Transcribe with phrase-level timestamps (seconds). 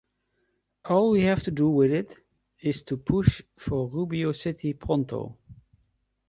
[0.85, 2.17] All we have to do with it
[2.59, 5.37] is to push for Rubio City pronto.